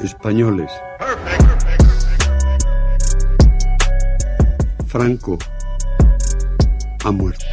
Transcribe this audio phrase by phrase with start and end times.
[0.00, 0.70] Españoles.
[4.86, 5.38] Franco
[7.04, 7.44] ha muerto.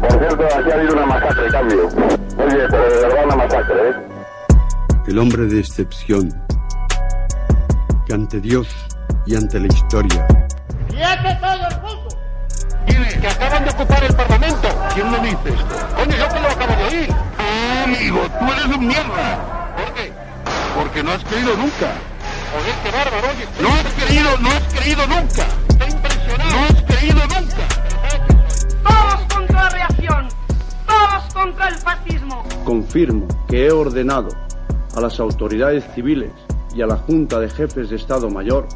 [0.00, 1.86] Por cierto, aquí ha habido una masacre, cambio.
[1.86, 3.94] Oye, pero de verdad una masacre, ¿eh?
[5.06, 6.32] El hombre de excepción,
[8.06, 8.68] que ante Dios
[9.26, 10.26] y ante la historia
[10.88, 12.08] ¡Quiete todo el mundo!
[12.86, 13.14] ¿Quiénes?
[13.14, 14.68] Que acaban de ocupar el Parlamento.
[14.94, 15.54] ¿Quién lo dice?
[15.96, 17.08] Coño, yo que lo acabo de oír.
[17.38, 19.51] Ah, amigo, tú eres un mierda.
[20.92, 21.94] Porque no has creído nunca.
[22.82, 23.48] Qué bárbaro, oye.
[23.62, 25.46] No has creído, no has creído nunca.
[25.70, 26.50] Estoy impresionado.
[26.50, 27.68] No has creído nunca.
[28.82, 30.28] Todos contra la reacción.
[30.86, 32.44] Todos contra el fascismo.
[32.66, 34.28] Confirmo que he ordenado
[34.94, 36.30] a las autoridades civiles
[36.74, 38.68] y a la Junta de Jefes de Estado Mayor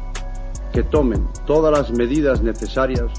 [0.73, 3.11] que tomen todas las medidas necesarias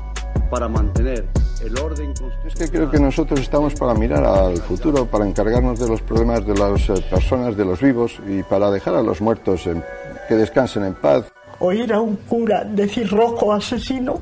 [0.51, 1.29] para mantener
[1.61, 2.47] el orden constitucional.
[2.47, 6.47] Es que creo que nosotros estamos para mirar al futuro, para encargarnos de los problemas
[6.47, 9.83] de las eh, personas, de los vivos y para dejar a los muertos en-
[10.29, 11.25] que descansen en paz.
[11.61, 14.21] Oír a un cura decir rojo asesino,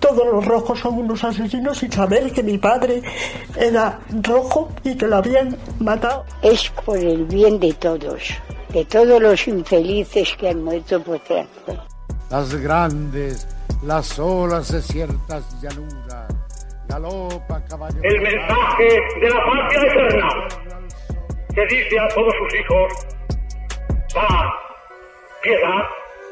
[0.00, 3.02] todos los rojos son unos asesinos y saber que mi padre
[3.56, 6.24] era rojo y que lo habían matado.
[6.42, 8.22] es por el bien de todos,
[8.72, 11.76] de todos los infelices que han muerto por tráfico.
[12.30, 13.46] Las grandes,
[13.84, 16.26] las olas de ciertas llanuras,
[16.92, 18.00] galopa caballo.
[18.02, 18.88] El mensaje
[19.20, 20.28] de la patria eterna
[21.54, 22.92] que dice a todos sus hijos
[24.14, 24.52] paz,
[25.42, 25.82] piedad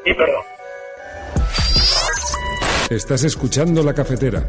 [0.05, 0.43] y perdón.
[2.89, 4.43] Estás escuchando la cafetera.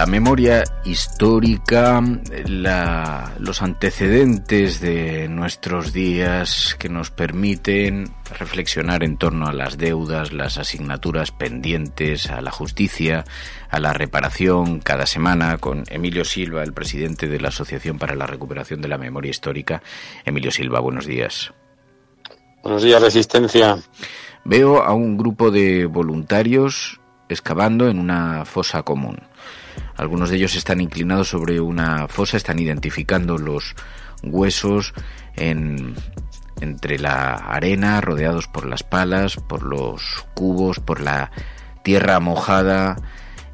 [0.00, 2.02] La memoria histórica,
[2.46, 10.32] la- los antecedentes de nuestros días que nos permiten reflexionar en torno a las deudas,
[10.32, 13.26] las asignaturas pendientes, a la justicia,
[13.68, 18.26] a la reparación cada semana con Emilio Silva, el presidente de la Asociación para la
[18.26, 19.82] Recuperación de la Memoria Histórica.
[20.24, 21.52] Emilio Silva, buenos días.
[22.62, 23.76] Buenos días, Resistencia.
[24.46, 26.98] Veo a un grupo de voluntarios
[27.28, 29.18] excavando en una fosa común.
[29.96, 33.74] Algunos de ellos están inclinados sobre una fosa, están identificando los
[34.22, 34.94] huesos
[35.36, 35.94] en,
[36.60, 41.30] entre la arena, rodeados por las palas, por los cubos, por la
[41.82, 42.96] tierra mojada,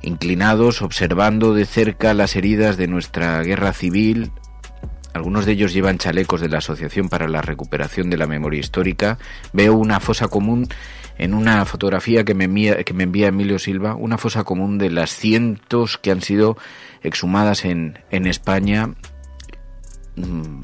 [0.03, 4.33] inclinados, observando de cerca las heridas de nuestra guerra civil.
[5.15, 9.19] Algunos de ellos llevan chalecos de la Asociación para la Recuperación de la Memoria Histórica.
[9.53, 10.69] Veo una fosa común
[11.19, 14.91] en una fotografía que me envía, que me envía Emilio Silva, una fosa común de
[14.91, 16.57] las cientos que han sido
[17.03, 18.95] exhumadas en, en España,
[20.17, 20.63] mm,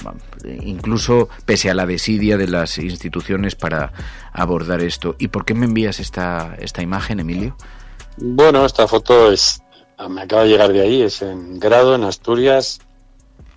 [0.63, 3.93] incluso pese a la desidia de las instituciones para
[4.33, 5.17] abordar esto.
[5.19, 7.57] ¿Y por qué me envías esta, esta imagen, Emilio?
[8.19, 9.63] Bueno, esta foto es,
[10.09, 12.81] me acaba de llegar de ahí, es en grado, en Asturias,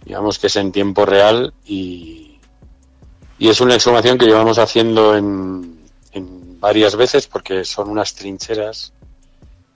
[0.05, 2.39] digamos que es en tiempo real y,
[3.37, 5.79] y es una exhumación que llevamos haciendo en,
[6.11, 8.91] en varias veces porque son unas trincheras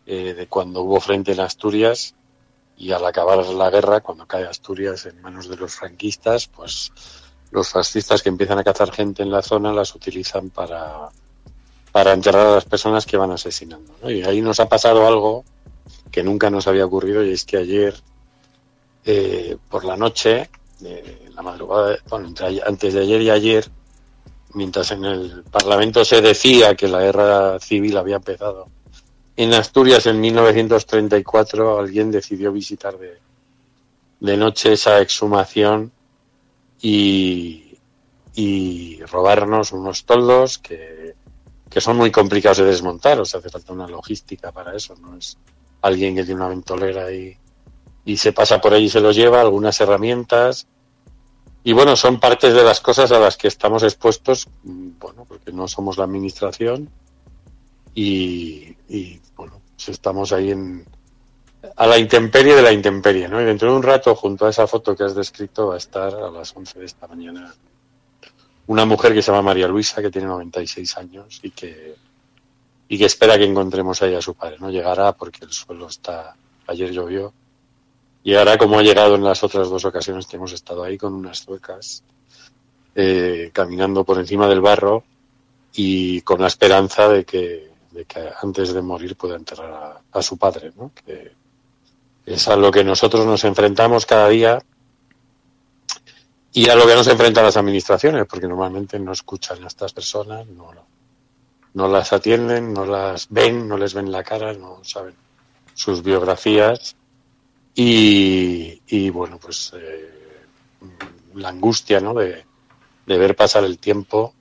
[0.07, 2.15] eh, de cuando hubo frente en Asturias
[2.77, 6.91] y al acabar la guerra, cuando cae Asturias en manos de los franquistas, pues
[7.51, 11.09] los fascistas que empiezan a cazar gente en la zona las utilizan para,
[11.91, 13.93] para enterrar a las personas que van asesinando.
[14.01, 14.09] ¿no?
[14.09, 15.43] Y ahí nos ha pasado algo
[16.09, 17.93] que nunca nos había ocurrido y es que ayer
[19.05, 20.49] eh, por la noche,
[20.79, 23.69] de la madrugada, bueno, entre antes de ayer y ayer,
[24.53, 28.67] mientras en el Parlamento se decía que la guerra civil había empezado,
[29.35, 33.19] en Asturias en 1934 alguien decidió visitar de,
[34.19, 35.91] de noche esa exhumación
[36.81, 37.77] y,
[38.35, 41.15] y robarnos unos toldos que,
[41.69, 45.15] que son muy complicados de desmontar, o sea, hace falta una logística para eso, no
[45.15, 45.37] es
[45.81, 47.37] alguien que tiene una ventolera y,
[48.05, 50.67] y se pasa por ahí y se los lleva, algunas herramientas.
[51.63, 55.51] Y bueno, son partes de las cosas a las que estamos expuestos, mm, bueno, porque
[55.51, 56.89] no somos la administración
[57.93, 58.75] y,
[59.35, 60.85] bueno, pues estamos ahí en,
[61.75, 63.41] a la intemperie de la intemperie, ¿no?
[63.41, 66.15] Y dentro de un rato, junto a esa foto que has descrito, va a estar
[66.15, 67.53] a las 11 de esta mañana
[68.69, 71.95] una mujer que se llama María Luisa, que tiene 96 años y que,
[72.87, 74.69] y que espera que encontremos ahí a su padre, ¿no?
[74.69, 76.35] Llegará porque el suelo está,
[76.67, 77.33] ayer llovió,
[78.23, 81.43] llegará como ha llegado en las otras dos ocasiones que hemos estado ahí con unas
[81.43, 82.03] zuecas,
[82.95, 85.03] eh, caminando por encima del barro
[85.73, 90.21] y con la esperanza de que, de que antes de morir pueda enterrar a, a
[90.21, 90.91] su padre, ¿no?
[91.05, 91.31] Que
[92.25, 94.59] es a lo que nosotros nos enfrentamos cada día
[96.51, 100.47] y a lo que nos enfrentan las administraciones, porque normalmente no escuchan a estas personas,
[100.47, 100.71] no,
[101.73, 105.15] no las atienden, no las ven, no les ven la cara, no saben
[105.73, 106.95] sus biografías
[107.81, 110.43] y, y bueno, pues eh,
[111.35, 112.13] la angustia, ¿no?
[112.13, 112.43] De,
[113.05, 114.33] de ver pasar el tiempo,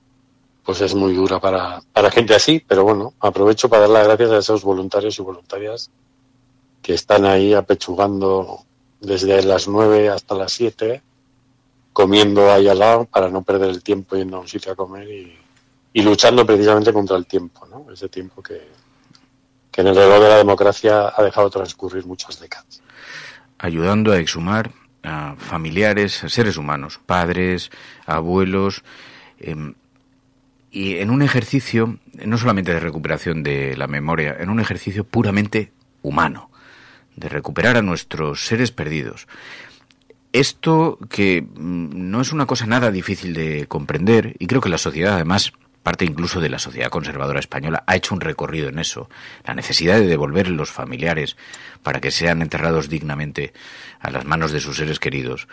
[0.65, 4.31] pues es muy dura para, para gente así, pero bueno, aprovecho para dar las gracias
[4.31, 5.89] a esos voluntarios y voluntarias
[6.81, 8.65] que están ahí apechugando
[8.99, 11.01] desde las nueve hasta las siete,
[11.93, 15.09] comiendo ahí al lado para no perder el tiempo yendo a un sitio a comer
[15.09, 15.37] y,
[15.93, 17.89] y luchando precisamente contra el tiempo, ¿no?
[17.89, 18.67] Ese tiempo que,
[19.71, 22.81] que en el reloj de la democracia ha dejado transcurrir muchas décadas.
[23.59, 24.71] Ayudando a exhumar
[25.03, 27.69] a familiares, a seres humanos, padres,
[28.05, 28.83] abuelos,
[29.39, 29.75] em,
[30.71, 35.71] y en un ejercicio no solamente de recuperación de la memoria, en un ejercicio puramente
[36.01, 36.51] humano,
[37.15, 39.27] de recuperar a nuestros seres perdidos.
[40.31, 44.77] Esto que mm, no es una cosa nada difícil de comprender, y creo que la
[44.77, 45.53] sociedad además
[45.83, 49.09] parte incluso de la sociedad conservadora española, ha hecho un recorrido en eso.
[49.45, 51.37] La necesidad de devolver los familiares
[51.83, 53.53] para que sean enterrados dignamente
[53.99, 55.47] a las manos de sus seres queridos.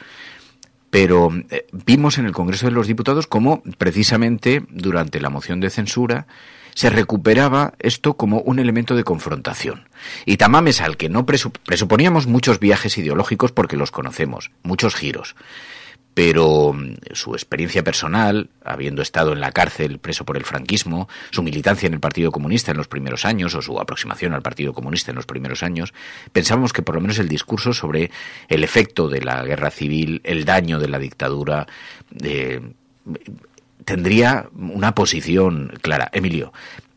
[0.91, 5.71] Pero eh, vimos en el Congreso de los Diputados cómo precisamente durante la moción de
[5.71, 6.27] censura
[6.75, 9.89] se recuperaba esto como un elemento de confrontación.
[10.27, 15.37] Y Tamames, al que no presuponíamos muchos viajes ideológicos porque los conocemos, muchos giros,
[16.17, 21.43] pero mm, su experiencia personal, habiendo estado en la cárcel preso por el franquismo, su
[21.43, 25.11] militancia en el Partido Comunista en los primeros años o su aproximación al Partido Comunista
[25.11, 25.93] en los primeros años,
[26.33, 28.11] pensábamos que por lo menos el discurso sobre
[28.49, 31.67] el efecto de la guerra civil, el daño de la dictadura,
[32.25, 32.63] eh,
[33.85, 36.09] tendría una posición clara.
[36.15, 36.51] Emilio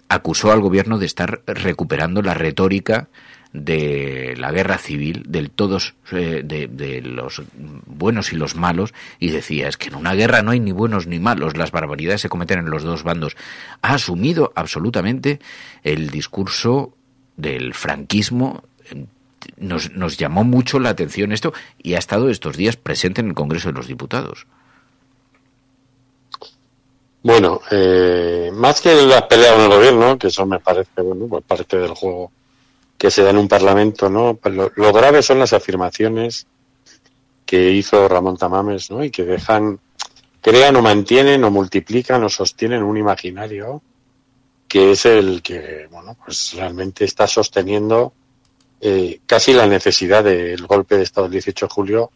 [0.08, 3.10] acusó al gobierno de estar recuperando la retórica
[3.52, 7.42] de la guerra civil, del todos, eh, de, los
[7.86, 11.08] buenos y los malos, y decía, es que en una guerra no hay ni buenos
[11.08, 13.36] ni malos, las barbaridades se cometen en los dos bandos.
[13.82, 15.40] Ha asumido absolutamente
[15.84, 16.94] el discurso
[17.38, 18.64] del franquismo.
[19.58, 23.34] Nos, nos llamó mucho la atención esto y ha estado estos días presente en el
[23.34, 24.46] Congreso de los Diputados.
[27.22, 31.44] Bueno, eh, más que la pelea con el gobierno, que eso me parece, bueno, pues
[31.44, 32.32] parte del juego
[33.00, 34.36] que se da en un parlamento, ¿no?
[34.36, 36.46] Pues lo, grave son las afirmaciones
[37.46, 39.02] que hizo Ramón Tamames, ¿no?
[39.02, 39.80] Y que dejan,
[40.42, 43.82] crean o mantienen o multiplican o sostienen un imaginario
[44.68, 48.14] que es el que, bueno, pues realmente está sosteniendo
[48.82, 52.12] eh, casi la necesidad del golpe de Estado del 18 de julio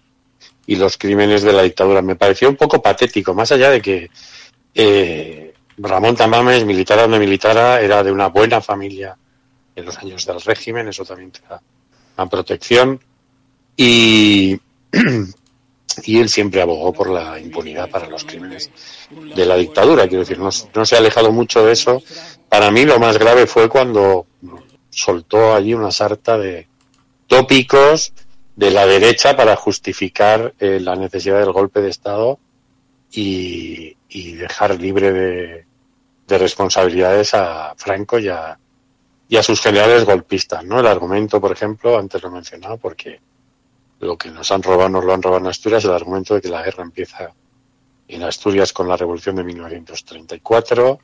[0.67, 2.01] y los crímenes de la dictadura.
[2.01, 4.09] Me pareció un poco patético, más allá de que
[4.75, 9.17] eh, Ramón Tamames, militar donde militara, era de una buena familia
[9.75, 11.61] en los años del régimen, eso también te da
[12.17, 12.99] una protección.
[13.75, 14.59] Y,
[16.03, 18.69] y él siempre abogó por la impunidad para los crímenes
[19.35, 20.07] de la dictadura.
[20.07, 22.01] Quiero decir, no, se ha alejado mucho de eso.
[22.49, 24.27] Para mí lo más grave fue cuando
[24.89, 26.67] soltó allí una sarta de
[27.27, 28.13] tópicos
[28.55, 32.37] de la derecha para justificar eh, la necesidad del golpe de Estado
[33.11, 35.65] y, y dejar libre de,
[36.27, 38.57] de, responsabilidades a Franco y a,
[39.33, 40.79] y a sus generales golpistas, ¿no?
[40.79, 43.19] El argumento, por ejemplo, antes lo he mencionado, porque
[43.99, 46.49] lo que nos han robado nos lo han robado en Asturias, el argumento de que
[46.49, 47.33] la guerra empieza
[48.07, 50.99] en Asturias con la revolución de 1934.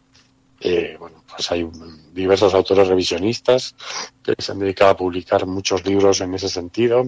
[0.61, 1.67] Eh, bueno, pues hay
[2.13, 3.73] diversos autores revisionistas
[4.21, 7.07] que se han dedicado a publicar muchos libros en ese sentido.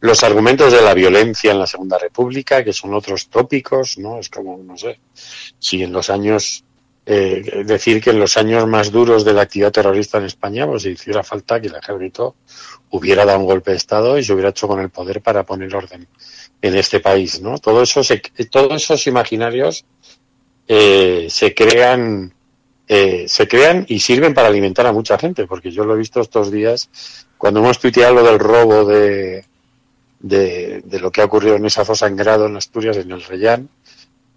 [0.00, 4.18] Los argumentos de la violencia en la Segunda República, que son otros tópicos, ¿no?
[4.18, 5.00] Es como, no sé,
[5.58, 6.64] si en los años
[7.06, 10.86] eh, decir que en los años más duros de la actividad terrorista en España, pues
[10.86, 12.34] hiciera falta que el ejército
[12.90, 15.74] hubiera dado un golpe de Estado y se hubiera hecho con el poder para poner
[15.74, 16.06] orden
[16.62, 17.58] en este país, ¿no?
[17.58, 18.00] Todo eso
[18.50, 19.84] todos esos imaginarios
[20.66, 22.32] eh, se crean,
[22.88, 26.22] eh, se crean y sirven para alimentar a mucha gente, porque yo lo he visto
[26.22, 26.88] estos días
[27.36, 29.44] cuando hemos tuiteado lo del robo de,
[30.20, 33.22] de, de lo que ha ocurrido en esa fosa en grado en Asturias, en el
[33.22, 33.68] Reyán,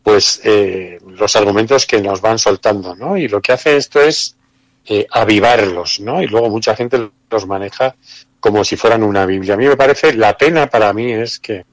[0.08, 3.18] pues eh, los argumentos que nos van soltando, ¿no?
[3.18, 4.38] Y lo que hace esto es
[4.86, 6.24] eh, avivarlos, ¿no?
[6.24, 7.94] Y luego mucha gente los maneja
[8.40, 9.56] como si fueran una Biblia.
[9.56, 11.66] A mí me parece, la pena para mí es que,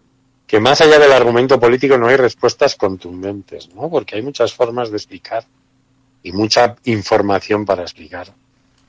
[0.48, 3.88] que más allá del argumento político no hay respuestas contundentes, ¿no?
[3.88, 5.44] Porque hay muchas formas de explicar
[6.24, 8.34] y mucha información para explicar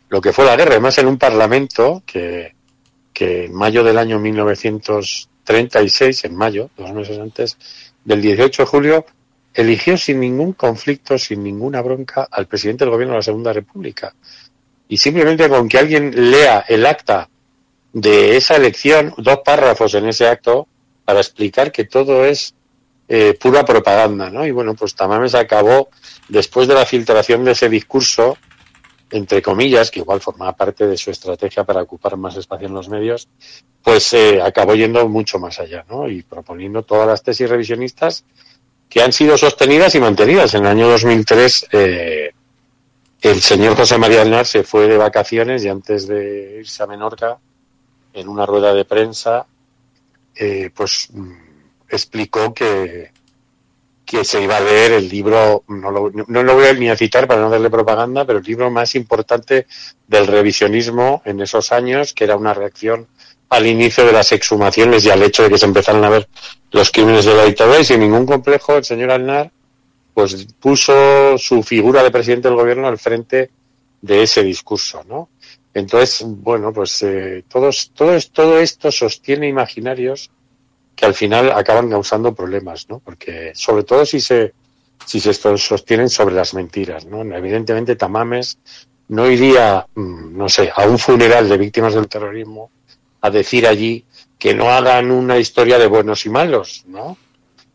[0.10, 0.72] lo que fue la guerra.
[0.72, 2.56] Además, en un parlamento que,
[3.14, 7.60] que en mayo del año 1936, en mayo, dos meses antes
[8.04, 9.06] del 18 de julio,
[9.56, 14.14] eligió sin ningún conflicto, sin ninguna bronca al presidente del gobierno de la Segunda República.
[14.88, 17.30] Y simplemente con que alguien lea el acta
[17.94, 20.68] de esa elección, dos párrafos en ese acto,
[21.06, 22.54] para explicar que todo es
[23.08, 24.46] eh, pura propaganda, ¿no?
[24.46, 25.90] Y bueno, pues Tamames acabó,
[26.28, 28.38] después de la filtración de ese discurso,
[29.12, 32.90] entre comillas, que igual formaba parte de su estrategia para ocupar más espacio en los
[32.90, 33.30] medios,
[33.82, 36.10] pues eh, acabó yendo mucho más allá, ¿no?
[36.10, 38.26] Y proponiendo todas las tesis revisionistas
[38.96, 40.54] que han sido sostenidas y mantenidas.
[40.54, 42.32] En el año 2003, eh,
[43.22, 47.38] el señor José María Aznar se fue de vacaciones y antes de irse a Menorca,
[48.14, 49.48] en una rueda de prensa,
[50.34, 51.34] eh, pues mm,
[51.90, 53.12] explicó que,
[54.06, 56.96] que se iba a leer el libro, no lo, no lo voy a ni a
[56.96, 59.68] citar para no darle propaganda, pero el libro más importante
[60.08, 63.08] del revisionismo en esos años, que era una reacción
[63.50, 66.28] al inicio de las exhumaciones y al hecho de que se empezaron a ver
[66.72, 69.52] los crímenes de la dictadura y sin ningún complejo el señor Alnar
[70.14, 73.52] pues puso su figura de presidente del gobierno al frente
[74.02, 75.30] de ese discurso, ¿no?
[75.74, 80.32] Entonces, bueno, pues eh, todos, todo, todo esto sostiene imaginarios
[80.96, 83.00] que al final acaban causando problemas, ¿no?
[83.00, 84.54] Porque sobre todo si se
[85.06, 87.22] si se sostienen sobre las mentiras, ¿no?
[87.22, 88.58] Evidentemente Tamames
[89.10, 92.72] no iría, mm, no sé, a un funeral de víctimas del terrorismo
[93.26, 94.06] a decir allí
[94.38, 97.18] que no hagan una historia de buenos y malos, ¿no?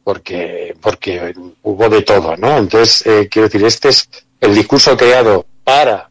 [0.04, 2.58] Porque porque hubo de todo, ¿no?
[2.58, 4.08] Entonces eh, quiero decir este es
[4.40, 6.10] el discurso creado para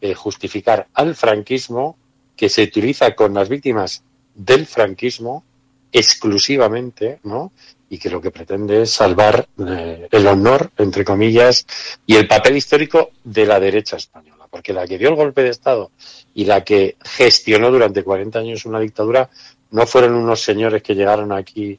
[0.00, 1.96] eh, justificar al franquismo
[2.36, 4.02] que se utiliza con las víctimas
[4.34, 5.44] del franquismo
[5.92, 7.52] exclusivamente, ¿no?
[7.90, 11.66] Y que lo que pretende es salvar eh, el honor, entre comillas,
[12.06, 14.39] y el papel histórico de la derecha española.
[14.50, 15.92] Porque la que dio el golpe de Estado
[16.34, 19.30] y la que gestionó durante 40 años una dictadura
[19.70, 21.78] no fueron unos señores que llegaron aquí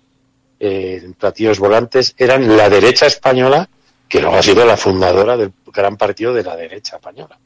[0.59, 3.67] eh, platillos volantes, eran la derecha española,
[4.07, 7.37] que luego ha sido la fundadora del gran partido de la derecha española.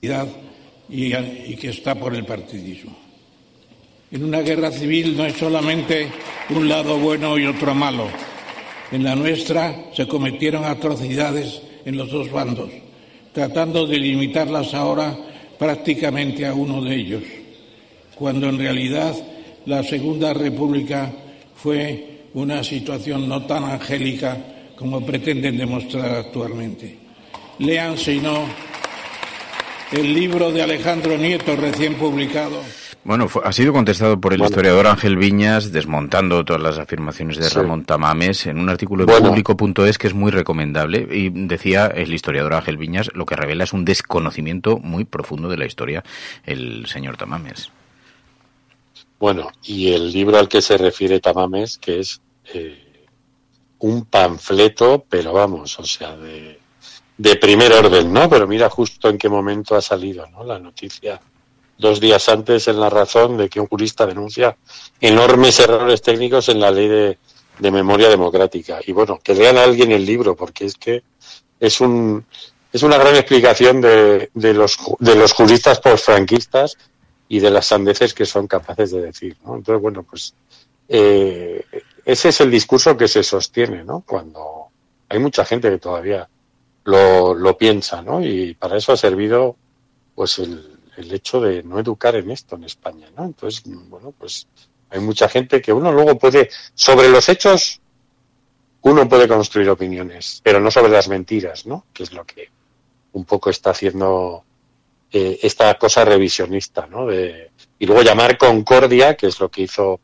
[0.00, 2.96] Y que está por el partidismo.
[4.10, 6.10] En una guerra civil no es solamente
[6.50, 8.08] un lado bueno y otro malo.
[8.90, 12.70] En la nuestra se cometieron atrocidades en los dos bandos,
[13.32, 15.16] tratando de limitarlas ahora
[15.58, 17.22] prácticamente a uno de ellos,
[18.14, 19.14] cuando en realidad
[19.66, 21.12] la Segunda República
[21.54, 24.36] fue una situación no tan angélica
[24.76, 26.96] como pretenden demostrar actualmente.
[27.58, 28.46] Lean, si no,
[29.92, 32.62] el libro de Alejandro Nieto recién publicado.
[33.02, 37.86] Bueno, ha sido contestado por el historiador Ángel Viñas, desmontando todas las afirmaciones de Ramón
[37.86, 41.08] Tamames, en un artículo de público.es que es muy recomendable.
[41.10, 45.56] Y decía el historiador Ángel Viñas, lo que revela es un desconocimiento muy profundo de
[45.56, 46.04] la historia,
[46.44, 47.70] el señor Tamames.
[49.18, 52.20] Bueno, y el libro al que se refiere Tamames, que es
[52.52, 53.06] eh,
[53.78, 56.58] un panfleto, pero vamos, o sea, de,
[57.16, 58.28] de primer orden, ¿no?
[58.28, 60.44] Pero mira justo en qué momento ha salido, ¿no?
[60.44, 61.18] La noticia
[61.80, 64.56] dos días antes en la razón de que un jurista denuncia
[65.00, 67.18] enormes errores técnicos en la ley de,
[67.70, 68.80] memoria democrática.
[68.86, 71.02] Y bueno, que lean a alguien el libro, porque es que
[71.58, 72.24] es un
[72.72, 76.78] es una gran explicación de, de los de los juristas postfranquistas
[77.28, 79.56] y de las sandeces que son capaces de decir, ¿no?
[79.56, 80.34] Entonces, bueno, pues
[80.88, 81.64] eh,
[82.04, 84.02] ese es el discurso que se sostiene, ¿no?
[84.06, 84.68] Cuando
[85.08, 86.28] hay mucha gente que todavía
[86.84, 88.20] lo, lo piensa, ¿no?
[88.20, 89.56] Y para eso ha servido,
[90.14, 93.24] pues, el, el hecho de no educar en esto en España, ¿no?
[93.24, 94.46] Entonces, bueno, pues
[94.90, 97.80] hay mucha gente que uno luego puede, sobre los hechos,
[98.82, 101.86] uno puede construir opiniones, pero no sobre las mentiras, ¿no?
[101.92, 102.48] Que es lo que
[103.12, 104.44] un poco está haciendo
[105.12, 107.06] eh, esta cosa revisionista, ¿no?
[107.06, 110.00] De, y luego llamar concordia, que es lo que hizo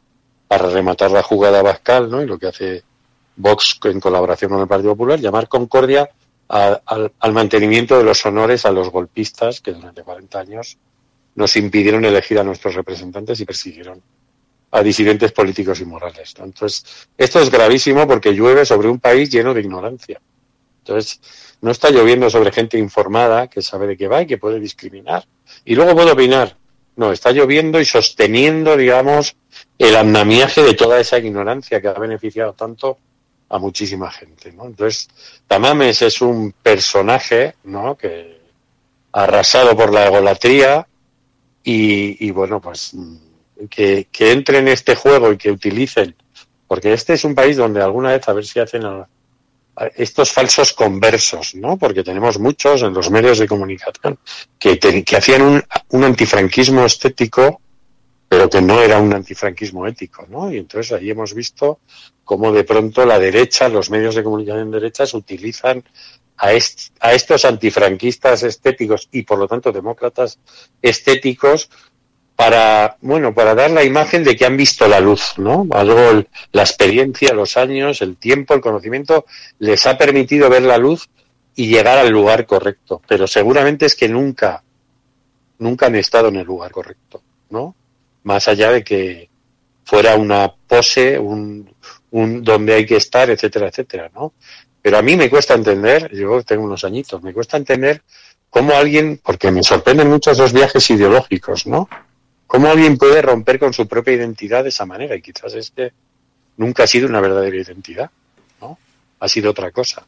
[0.49, 2.23] para rematar la jugada Bascal, ¿no?
[2.23, 2.85] Y lo que hace
[3.37, 6.09] Vox en colaboración con el Partido Popular, llamar concordia
[6.49, 10.79] al, mantenimiento de los honores a los golpistas que durante 40 años
[11.35, 14.03] nos impidieron elegir a nuestros representantes y persiguieron
[14.71, 16.35] a disidentes políticos y morales.
[16.39, 20.21] Entonces, esto es gravísimo porque llueve sobre un país lleno de ignorancia.
[20.79, 21.21] Entonces,
[21.61, 25.27] no está lloviendo sobre gente informada que sabe de qué va y que puede discriminar.
[25.65, 26.57] Y luego puede opinar.
[26.97, 29.37] No, está lloviendo y sosteniendo, digamos,
[29.79, 32.99] el andamiaje de toda esa ignorancia que ha beneficiado tanto
[33.49, 34.67] a muchísima gente, ¿no?
[34.67, 35.09] Entonces,
[35.47, 37.97] Tamames es un personaje, ¿no?
[37.97, 38.41] Que
[39.13, 40.87] arrasado por la egolatría
[41.63, 42.93] y, bueno, pues
[43.71, 46.15] que, que, entre en este juego y que utilicen,
[46.69, 48.83] porque este es un país donde alguna vez a ver si hacen
[49.97, 51.77] estos falsos conversos, ¿no?
[51.77, 54.19] Porque tenemos muchos en los medios de comunicación
[54.59, 54.79] que,
[55.17, 57.61] hacían un antifranquismo estético
[58.29, 60.53] pero que no era un antifranquismo ético, ¿no?
[60.53, 61.81] Y entonces ahí hemos visto
[62.25, 65.85] cómo de pronto la derecha, los medios de comunicación derechas utilizan
[66.37, 70.39] a, a estos antifranquistas estéticos y por lo tanto demócratas
[70.83, 71.71] estéticos
[72.37, 75.67] para, bueno, para dar la imagen de que han visto la luz, ¿no?
[75.71, 79.25] Algo, la experiencia, los años, el tiempo, el conocimiento
[79.59, 81.09] les ha permitido ver la luz
[81.55, 83.01] y llegar al lugar correcto.
[83.09, 84.63] Pero seguramente es que nunca,
[85.59, 87.75] nunca han estado en el lugar correcto, ¿no?
[88.27, 89.29] Más allá de que
[89.85, 91.73] fuera una pose, un,
[92.11, 94.33] un donde hay que estar, etcétera, etcétera, ¿no?
[94.83, 98.03] Pero a mí me cuesta entender, yo tengo unos añitos, me cuesta entender
[98.51, 101.89] cómo alguien, porque me sorprenden mucho esos viajes ideológicos, ¿no?
[102.49, 105.93] Cómo alguien puede romper con su propia identidad de esa manera y quizás es que
[106.57, 108.11] nunca ha sido una verdadera identidad,
[108.61, 108.77] ¿no?
[109.21, 110.05] Ha sido otra cosa.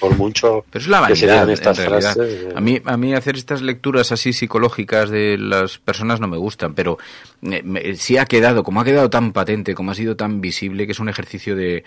[0.00, 2.14] Por mucho Pero es la que vanidad, estas en realidad.
[2.14, 6.28] frases de- A mí, a mí hacer estas lecturas así psicológicas de las personas no
[6.28, 6.98] me gustan, pero
[7.42, 10.86] eh, me- sí ha quedado, como ha quedado tan patente, como ha sido tan visible,
[10.86, 11.84] que es un ejercicio de,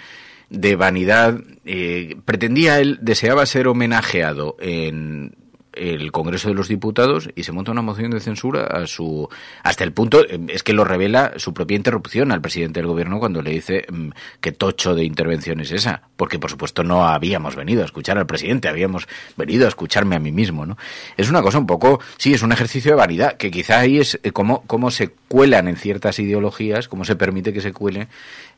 [0.50, 1.40] de vanidad.
[1.66, 5.36] eh, pretendía él, deseaba ser homenajeado en
[5.74, 9.30] el Congreso de los Diputados y se monta una moción de censura a su
[9.64, 13.20] hasta el punto eh, es que lo revela su propia interrupción al presidente del gobierno
[13.20, 14.10] cuando le dice mm,
[14.42, 18.26] qué tocho de intervención es esa porque por supuesto no habíamos venido a escuchar al
[18.26, 20.78] presidente habíamos venido a escucharme a mí mismo no
[21.18, 24.20] es una cosa un poco sí es un ejercicio de vanidad que quizá ahí es
[24.24, 28.08] eh, cómo cómo se cuelan en ciertas ideologías cómo se permite que se cuele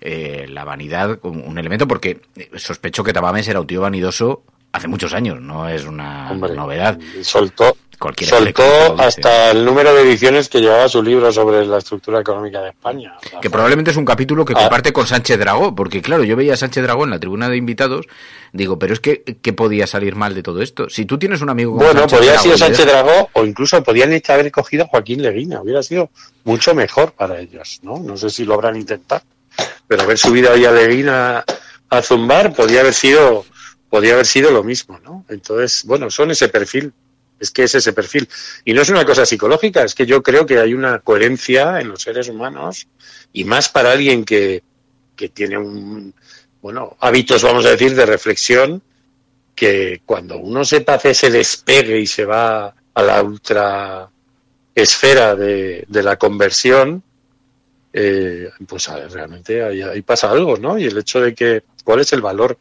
[0.01, 4.43] eh, la vanidad un elemento porque eh, sospecho que Tamames era un tío vanidoso
[4.75, 7.75] hace muchos años no es una novedad soltó
[8.19, 8.63] le soltó
[8.99, 13.15] hasta el número de ediciones que llevaba su libro sobre la estructura económica de España.
[13.25, 14.59] O sea, Que probablemente es un capítulo que Ah.
[14.59, 17.55] comparte con Sánchez Dragó, porque claro, yo veía a Sánchez Dragó en la tribuna de
[17.55, 18.05] invitados,
[18.51, 20.89] digo, pero es que, ¿qué podía salir mal de todo esto?
[20.89, 23.81] Si tú tienes un amigo como Bueno, Sánchez podría haber sido Sánchez Dragó o incluso
[23.81, 25.61] podían hecho- haber cogido a Joaquín Leguina.
[25.61, 26.09] Hubiera sido
[26.43, 27.97] mucho mejor para ellos, ¿no?
[27.99, 29.21] No sé si lo habrán intentado.
[29.87, 31.45] Pero haber subido ahí a Leguina
[31.89, 33.45] a zumbar podía haber sido,
[33.89, 35.25] podía haber sido lo mismo, ¿no?
[35.29, 36.93] Entonces, bueno, son ese perfil.
[37.39, 38.29] Es que es ese perfil.
[38.63, 41.89] Y no es una cosa psicológica, es que yo creo que hay una coherencia en
[41.89, 42.87] los seres humanos
[43.33, 44.63] y más para alguien que,
[45.17, 46.13] que tiene un,
[46.61, 48.81] bueno, hábitos, vamos a decir, de reflexión,
[49.53, 54.09] que cuando uno sepa hacer ese despegue y se va a la ultra
[54.73, 57.03] esfera de, de la conversión,
[57.93, 60.77] eh, pues realmente ahí, ahí pasa algo, ¿no?
[60.77, 62.57] Y el hecho de que, ¿cuál es el valor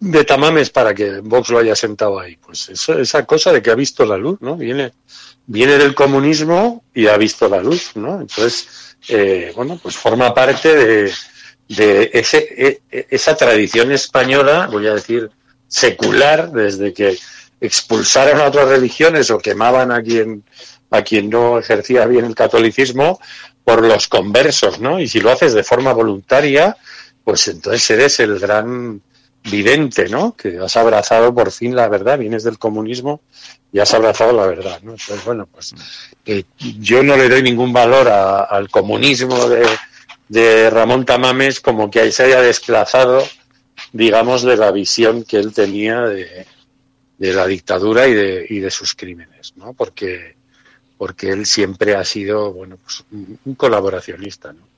[0.00, 2.36] de Tamames para que Vox lo haya sentado ahí?
[2.36, 4.56] Pues eso, esa cosa de que ha visto la luz, ¿no?
[4.56, 4.92] Viene,
[5.46, 8.20] viene del comunismo y ha visto la luz, ¿no?
[8.20, 11.12] Entonces, eh, bueno, pues forma parte de,
[11.68, 15.30] de ese, e- e- esa tradición española, voy a decir,
[15.66, 17.18] secular, desde que
[17.60, 20.44] expulsaron a otras religiones o quemaban a quien,
[20.90, 23.20] a quien no ejercía bien el catolicismo
[23.64, 25.00] por los conversos, ¿no?
[25.00, 26.76] Y si lo haces de forma voluntaria,
[27.24, 29.02] pues entonces eres el gran
[29.50, 30.34] vidente, ¿no?
[30.36, 33.20] Que has abrazado por fin la verdad, vienes del comunismo
[33.72, 34.92] y has abrazado la verdad, ¿no?
[34.92, 35.74] Entonces, bueno, pues
[36.26, 36.44] eh,
[36.78, 42.12] yo no le doy ningún valor a- al comunismo de, Ramón Tamames como que ahí
[42.12, 43.22] se haya desplazado,
[43.92, 46.46] digamos, de la visión que él tenía de,
[47.18, 49.72] la dictadura y de, y de sus crímenes, ¿no?
[49.72, 50.36] Porque,
[50.98, 54.68] porque él siempre ha sido, bueno, pues un colaboracionista, ¿no?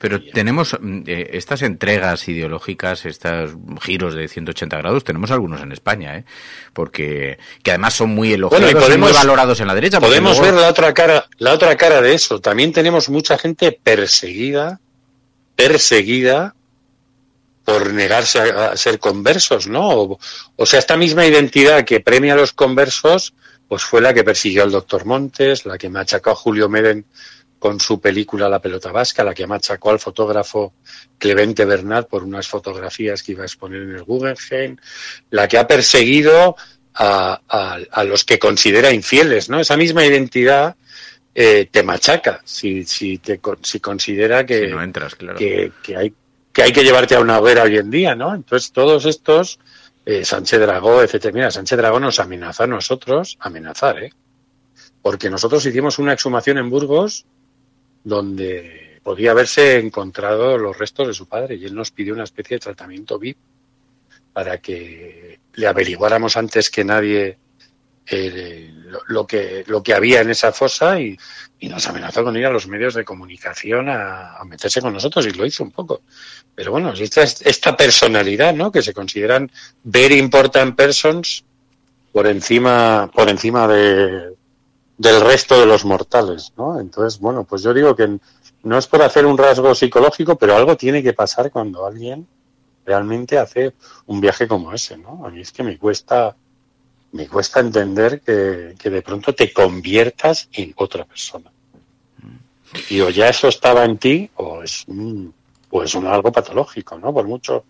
[0.00, 5.72] Pero tenemos mm, eh, estas entregas ideológicas, estos giros de 180 grados, tenemos algunos en
[5.72, 6.24] España, ¿eh?
[6.72, 10.00] Porque, que además son muy elogiados Bueno, y podemos- muy valorados en la derecha.
[10.00, 12.40] Podemos luego- ver la otra cara, la otra cara de eso.
[12.40, 14.80] También tenemos mucha gente perseguida,
[15.56, 16.54] perseguida
[17.64, 19.88] por negarse a, a ser conversos, ¿no?
[19.90, 20.18] O,
[20.56, 23.34] o sea, esta misma identidad que premia a los conversos,
[23.68, 27.06] pues fue la que persiguió al doctor Montes, la que machacó a Julio Meden
[27.62, 30.72] con su película La pelota vasca, la que machacó al fotógrafo
[31.16, 34.76] Clemente Bernat por unas fotografías que iba a exponer en el Guggenheim,
[35.30, 36.56] la que ha perseguido
[36.94, 39.60] a, a- a los que considera infieles, ¿no?
[39.60, 40.74] Esa misma identidad
[41.36, 45.38] eh, te machaca si, si, te, si considera que, Si no entras, claro.
[45.38, 46.12] que, que hay,
[46.52, 48.34] que hay que llevarte a una hoguera hoy en día, ¿no?
[48.34, 49.60] Entonces todos estos,
[50.04, 54.12] eh, Sánchez Dragó, etcétera, mira, Sánchez Dragó nos amenaza a nosotros, amenazar, ¿eh?
[55.00, 57.24] Porque nosotros hicimos una exhumación en Burgos
[58.04, 62.56] donde podía haberse encontrado los restos de su padre y él nos pidió una especie
[62.56, 63.38] de tratamiento VIP
[64.32, 67.38] para que le averiguáramos antes que nadie
[68.06, 68.70] eh,
[69.08, 71.16] lo, que lo que había en esa fosa y,
[71.60, 75.26] y nos amenazó con ir a los medios de comunicación a, a meterse con nosotros
[75.26, 76.02] y lo hizo un poco.
[76.54, 78.72] Pero bueno, esta, esta personalidad, ¿no?
[78.72, 79.50] Que se consideran
[79.84, 81.44] very important persons
[82.12, 84.34] por encima por encima de,
[85.02, 86.78] del resto de los mortales, ¿no?
[86.78, 88.18] Entonces, bueno, pues yo digo que
[88.62, 92.26] no es por hacer un rasgo psicológico, pero algo tiene que pasar cuando alguien
[92.86, 93.72] realmente hace
[94.06, 95.26] un viaje como ese, ¿no?
[95.26, 96.36] A mí es que me cuesta,
[97.12, 101.50] me cuesta entender que, que de pronto te conviertas en otra persona.
[102.88, 105.34] Y o ya eso estaba en ti, o es, un-
[105.70, 107.12] o es un algo patológico, ¿no?
[107.12, 107.64] Por mucho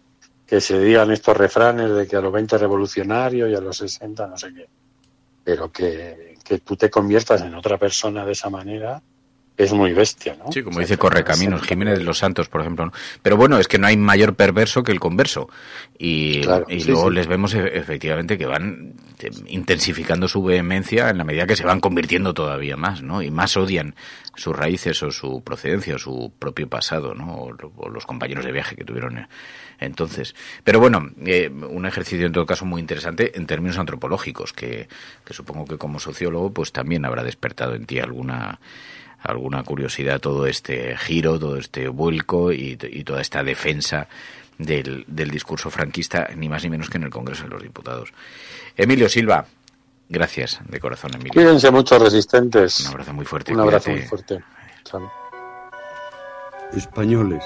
[0.46, 4.26] que se digan estos refranes de que a los 20 revolucionarios y a los 60
[4.26, 4.66] no sé qué.
[5.44, 9.02] Pero que, que tú te conviertas en otra persona de esa manera,
[9.56, 10.50] es muy bestia, ¿no?
[10.50, 12.86] Sí, como dice Correcaminos, Jiménez de los Santos, por ejemplo.
[12.86, 12.92] ¿no?
[13.22, 15.48] Pero bueno, es que no hay mayor perverso que el converso.
[15.98, 17.14] Y, Claro, y sí, luego sí.
[17.14, 21.64] les vemos e- efectivamente que van eh, intensificando su vehemencia en la medida que se
[21.66, 23.22] van convirtiendo todavía más, ¿no?
[23.22, 23.94] Y más odian
[24.34, 27.34] sus raíces o su procedencia o su propio pasado, ¿no?
[27.34, 29.28] O, o los compañeros de viaje que tuvieron eh,
[29.78, 30.34] entonces.
[30.64, 34.88] Pero bueno, eh, un ejercicio en todo caso muy interesante en términos antropológicos, que,
[35.24, 38.58] que supongo que como sociólogo pues también habrá despertado en ti alguna
[39.22, 44.08] alguna curiosidad todo este giro, todo este vuelco y, y toda esta defensa
[44.58, 48.12] del, del discurso franquista, ni más ni menos que en el Congreso de los Diputados.
[48.76, 49.46] Emilio Silva,
[50.08, 51.32] gracias de corazón, Emilio.
[51.32, 52.80] Cuídense mucho, resistentes.
[52.80, 53.52] Un abrazo muy fuerte.
[53.52, 54.00] Un abrazo cuídate.
[54.00, 54.44] muy fuerte.
[54.84, 55.12] Chao.
[56.76, 57.44] Españoles.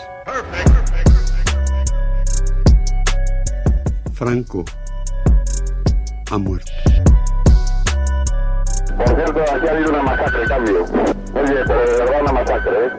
[4.14, 4.64] Franco
[6.30, 6.72] ha muerto.
[8.96, 10.84] Por cierto, aquí ha habido una masacre, cambio.
[10.84, 12.90] Oye, pero de verdad una masacre, ¿eh?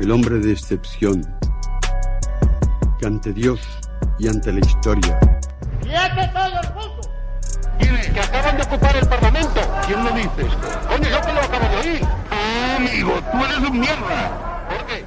[0.00, 1.22] El hombre de excepción
[2.98, 3.60] que ante Dios
[4.18, 5.18] y ante la historia
[5.80, 7.00] ¡Quiete todo el mundo!
[7.78, 8.08] ¿Quiénes?
[8.10, 9.60] Que acaban de ocupar el Parlamento.
[9.86, 10.56] ¿Quién lo dice?
[10.88, 12.04] Coño, yo que lo acabo de oír.
[12.30, 14.66] Ah, amigo, tú eres un mierda.
[14.68, 15.04] ¿Por qué?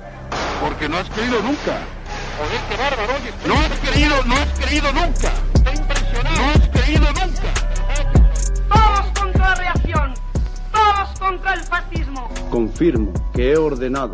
[0.61, 1.77] Porque no has creído nunca.
[2.37, 3.31] Joder, qué bárbaro, oye.
[3.45, 5.31] No has creído, no has creído nunca.
[5.53, 6.35] Estoy impresionado.
[6.37, 7.44] No has creído nunca.
[11.25, 12.29] Contra el fascismo.
[12.51, 14.13] Confirmo que he ordenado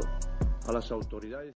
[0.65, 1.49] a las autoridades